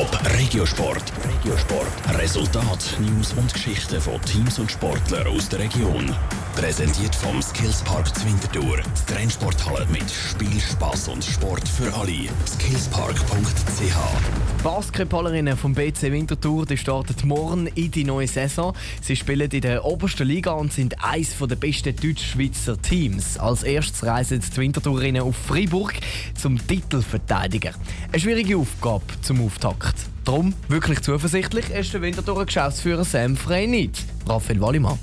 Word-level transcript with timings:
Top 0.00 0.18
Regiosport. 0.38 1.12
Regiosport. 1.28 2.18
Resultat, 2.18 2.96
News 3.00 3.34
und 3.34 3.52
Geschichten 3.52 4.00
von 4.00 4.18
Teams 4.22 4.58
und 4.58 4.70
Sportlern 4.70 5.26
aus 5.26 5.50
der 5.50 5.58
Region. 5.58 6.16
Präsentiert 6.54 7.14
vom 7.14 7.42
Skillspark 7.42 8.14
Zwintertour. 8.14 8.78
Die 8.78 9.12
Trennsporthalle 9.12 9.86
mit 9.92 10.10
Spiel, 10.10 10.58
Spass 10.58 11.06
und 11.08 11.22
Sport 11.22 11.68
für 11.68 11.94
alle. 11.94 12.28
Skillspark.ch 12.46 14.62
Basketballerinnen 14.62 15.56
vom 15.56 15.74
BC 15.74 16.12
Winterthur 16.12 16.66
die 16.66 16.76
starten 16.76 17.28
morgen 17.28 17.66
in 17.66 17.90
die 17.90 18.04
neue 18.04 18.26
Saison. 18.26 18.74
Sie 19.02 19.16
spielen 19.16 19.50
in 19.50 19.60
der 19.60 19.84
obersten 19.84 20.26
Liga 20.26 20.52
und 20.52 20.72
sind 20.72 21.02
eines 21.04 21.36
der 21.38 21.56
besten 21.56 21.96
deutsch-schweizer 21.96 22.80
Teams. 22.80 23.38
Als 23.38 23.62
erstes 23.62 24.04
reisen 24.04 24.40
die 24.40 24.56
Winterthurinnen 24.56 25.22
auf 25.22 25.36
Freiburg 25.36 25.94
zum 26.34 26.66
Titelverteidiger. 26.66 27.72
Eine 28.12 28.20
schwierige 28.20 28.56
Aufgabe 28.56 29.04
zum 29.22 29.44
Auftakt. 29.44 29.89
Darum 30.24 30.54
wirklich 30.68 31.00
zuversichtlich 31.00 31.70
ist 31.70 31.92
der 31.92 32.02
Winterthurer 32.02 32.46
Geschäftsführer 32.46 33.04
Sam 33.04 33.36
Frey. 33.36 33.90
Raphael 34.26 34.60
Wallimann. 34.60 34.98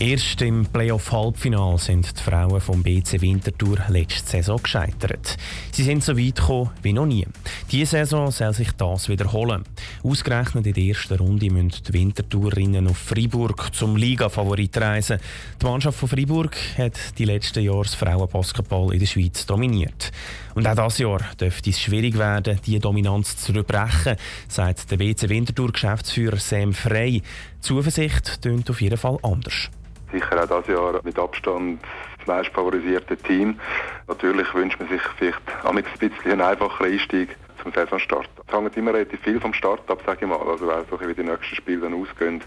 Erst 0.00 0.42
im 0.42 0.66
Playoff-Halbfinal 0.66 1.78
sind 1.78 2.18
die 2.18 2.22
Frauen 2.22 2.60
vom 2.60 2.82
BC 2.82 3.20
Winterthur 3.20 3.78
letzte 3.88 4.28
Saison 4.28 4.60
gescheitert. 4.60 5.36
Sie 5.70 5.84
sind 5.84 6.02
so 6.02 6.18
weit 6.18 6.34
gekommen 6.34 6.70
wie 6.82 6.92
noch 6.92 7.06
nie. 7.06 7.26
Diese 7.70 7.96
Saison 7.96 8.30
soll 8.30 8.52
sich 8.52 8.72
das 8.72 9.08
wiederholen. 9.08 9.64
Ausgerechnet 10.02 10.66
in 10.66 10.74
der 10.74 10.84
ersten 10.84 11.16
Runde 11.18 11.50
müssen 11.50 11.82
die 11.88 11.92
Winterthurerinnen 11.92 12.86
auf 12.88 12.98
Freiburg 12.98 13.74
zum 13.74 13.96
Liga-Favorit 13.96 14.76
reisen. 14.76 15.18
Die 15.60 15.66
Mannschaft 15.66 15.98
von 15.98 16.08
Freiburg 16.08 16.54
hat 16.78 17.18
die 17.18 17.24
letzten 17.24 17.64
Jahre 17.64 17.82
das 17.82 17.94
Frauenbasketball 17.94 18.92
in 18.92 19.00
der 19.00 19.06
Schweiz 19.06 19.46
dominiert. 19.46 20.12
Und 20.54 20.68
auch 20.68 20.74
dieses 20.74 20.98
Jahr 20.98 21.20
dürfte 21.40 21.70
es 21.70 21.80
schwierig 21.80 22.16
werden, 22.18 22.60
diese 22.64 22.80
Dominanz 22.80 23.38
zu 23.38 23.52
überbrechen, 23.52 24.16
sagt 24.46 24.90
der 24.90 24.96
BC 24.98 25.28
Winterthur-Geschäftsführer 25.28 26.36
Sam 26.36 26.74
Frey. 26.74 27.22
Zuversicht 27.60 28.42
tönt 28.42 28.70
auf 28.70 28.80
jeden 28.80 28.98
Fall 28.98 29.18
anders 29.22 29.70
sicher 30.14 30.42
auch 30.42 30.62
dieses 30.62 30.68
Jahr 30.68 31.00
mit 31.02 31.18
Abstand 31.18 31.80
das 32.18 32.26
meist 32.26 32.50
favorisierte 32.54 33.16
Team. 33.16 33.58
Natürlich 34.06 34.52
wünscht 34.54 34.78
man 34.78 34.88
sich 34.88 35.02
vielleicht 35.18 35.40
ein 35.64 35.84
bisschen 35.98 36.32
einen 36.32 36.40
einfacheren 36.40 36.92
Einstieg 36.92 37.36
zum 37.64 37.72
Saisonstart. 37.72 38.28
Es 38.46 38.54
hängt 38.54 38.76
immer 38.76 38.94
relativ 38.94 39.20
viel 39.20 39.40
vom 39.40 39.52
Start 39.52 39.90
ab, 39.90 40.00
sage 40.06 40.20
ich 40.22 40.28
mal, 40.28 40.38
also 40.38 41.00
wie 41.00 41.14
die 41.14 41.24
nächsten 41.24 41.56
Spiele 41.56 41.80
dann 41.80 41.94
ausgehen. 41.94 42.42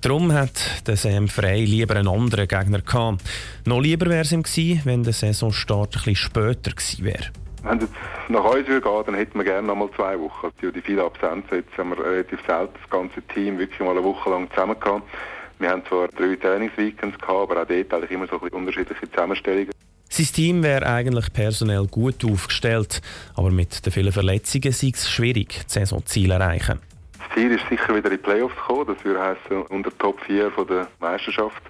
Darum 0.00 0.32
hat 0.32 0.88
der 0.88 0.96
Sam 0.96 1.28
Frey 1.28 1.64
lieber 1.64 1.94
einen 1.94 2.08
anderen 2.08 2.48
Gegner 2.48 2.80
gehabt. 2.80 3.22
Noch 3.66 3.80
lieber 3.80 4.06
wäre 4.06 4.22
es 4.22 4.32
ihm 4.32 4.42
gewesen, 4.42 4.80
wenn 4.84 5.04
der 5.04 5.12
Saisonstart 5.12 5.92
bisschen 5.92 6.16
später 6.16 6.72
gewesen 6.72 7.04
wäre. 7.04 7.30
Wenn 7.62 7.78
es 7.78 7.88
nach 8.28 8.44
uns 8.44 8.66
würde 8.66 8.80
gehen, 8.80 9.02
dann 9.06 9.14
hätten 9.14 9.38
wir 9.38 9.44
gerne 9.44 9.68
noch 9.68 9.76
mal 9.76 9.88
zwei 9.94 10.18
Wochen. 10.18 10.48
Durch 10.60 10.72
die 10.72 10.80
viele 10.80 11.04
Absenzen 11.04 11.58
jetzt 11.58 11.78
haben 11.78 11.90
wir 11.90 12.04
relativ 12.04 12.40
selten 12.44 12.74
das 12.80 12.90
ganze 12.90 13.22
Team 13.22 13.58
wirklich 13.60 13.78
mal 13.78 13.92
eine 13.92 14.02
Woche 14.02 14.28
lang 14.30 14.50
zusammen 14.50 14.80
gehabt. 14.80 15.08
Wir 15.60 15.70
haben 15.70 15.86
zwar 15.86 16.08
drei 16.08 16.34
Trainingsweekends 16.34 17.16
gehabt, 17.20 17.50
aber 17.50 17.62
auch 17.62 17.66
dort 17.68 17.94
eigentlich 17.94 18.10
immer 18.10 18.26
so 18.26 18.38
unterschiedliche 18.38 19.08
Zusammenstellungen. 19.08 19.70
Sein 20.14 20.26
Team 20.26 20.62
wäre 20.62 20.86
eigentlich 20.86 21.32
personell 21.32 21.86
gut 21.86 22.22
aufgestellt, 22.22 23.00
aber 23.34 23.50
mit 23.50 23.86
den 23.86 23.90
vielen 23.90 24.12
Verletzungen 24.12 24.70
sei 24.70 24.92
es 24.92 25.10
schwierig, 25.10 25.64
die 25.64 25.72
Saisonziele 25.72 26.36
zu 26.36 26.42
erreichen. 26.42 26.80
Das 27.18 27.34
Ziel 27.34 27.50
ist 27.50 27.66
sicher 27.70 27.96
wieder 27.96 28.10
in 28.10 28.18
die 28.18 28.22
Playoffs 28.22 28.54
zu 28.56 28.60
kommen, 28.60 28.94
das 28.94 29.02
würde 29.06 29.22
heißen 29.22 29.62
unter 29.70 29.90
Top 29.96 30.20
4 30.26 30.50
von 30.50 30.66
der 30.66 30.86
Meisterschaft. 31.00 31.62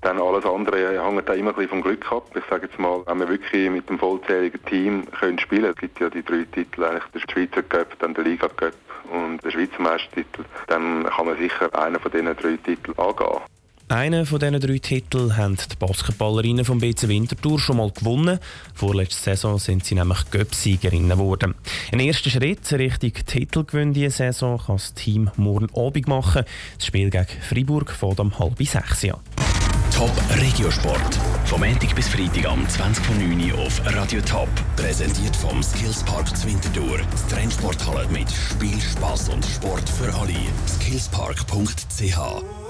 Dann 0.00 0.20
alles 0.20 0.44
andere 0.44 1.00
hängt 1.00 1.28
da 1.28 1.34
immer 1.34 1.50
ein 1.50 1.54
bisschen 1.54 1.68
vom 1.68 1.82
Glück 1.82 2.10
ab. 2.10 2.24
Ich 2.34 2.42
sage 2.50 2.66
jetzt 2.66 2.76
mal, 2.80 3.02
wenn 3.06 3.20
wir 3.20 3.28
wirklich 3.28 3.70
mit 3.70 3.88
dem 3.88 4.00
vollzähligen 4.00 4.64
Team 4.64 5.06
können 5.12 5.38
spielen 5.38 5.62
können, 5.62 5.74
es 5.76 5.80
gibt 5.80 6.00
ja 6.00 6.10
die 6.10 6.24
drei 6.24 6.44
Titel, 6.50 6.82
eigentlich 6.82 7.04
der 7.14 7.20
Schweizer 7.20 7.62
Cup, 7.62 7.96
dann 8.00 8.14
der 8.14 8.24
Liga 8.24 8.48
Cup 8.48 8.74
und 9.12 9.44
der 9.44 9.50
Schweizer 9.52 9.80
Meistertitel, 9.80 10.44
dann 10.66 11.04
kann 11.04 11.26
man 11.26 11.38
sicher 11.38 11.72
einen 11.72 12.00
von 12.00 12.10
diesen 12.10 12.34
drei 12.34 12.56
Titeln 12.56 12.98
angehen. 12.98 13.42
Einen 13.88 14.26
von 14.26 14.40
diesen 14.40 14.58
drei 14.58 14.78
Titeln 14.78 15.36
haben 15.36 15.56
die 15.56 15.76
Basketballerinnen 15.78 16.64
vom 16.64 16.80
BC 16.80 17.06
Winterthur 17.06 17.60
schon 17.60 17.76
mal 17.76 17.92
gewonnen. 17.92 18.40
Vorletzte 18.74 19.22
Saison 19.22 19.60
sind 19.60 19.84
sie 19.84 19.94
nämlich 19.94 20.28
Göpsiegerinnen 20.32 21.10
geworden. 21.10 21.54
Ein 21.92 22.00
erster 22.00 22.30
Schritt 22.30 22.72
Richtung 22.72 23.12
Titelgewinn 23.12 23.92
diese 23.92 24.16
Saison 24.16 24.58
kann 24.58 24.76
das 24.76 24.92
Team 24.94 25.30
morgen 25.36 25.68
Abend 25.76 26.08
machen. 26.08 26.42
Das 26.76 26.86
Spiel 26.86 27.10
gegen 27.10 27.28
Freiburg 27.48 27.92
fährt 27.92 28.18
um 28.18 28.36
halb 28.36 28.58
sechs 28.58 29.04
an. 29.04 29.20
Top 29.94 30.10
Regiosport. 30.30 31.14
Vom 31.44 31.60
Montag 31.60 31.94
bis 31.94 32.08
Freitag 32.08 32.46
am 32.46 32.66
20.09 32.66 33.52
Uhr 33.52 33.58
auf 33.60 33.80
Radio 33.94 34.20
Top. 34.22 34.48
Präsentiert 34.74 35.36
vom 35.36 35.62
Skillspark 35.62 36.36
Zwintertour. 36.36 36.98
Die 36.98 37.34
Trendsporthalle 37.34 38.08
mit 38.08 38.28
Spiel, 38.30 38.80
Spass 38.80 39.28
und 39.28 39.44
Sport 39.44 39.88
für 39.88 40.12
alle. 40.12 40.34
Skillspark.ch 40.66 42.65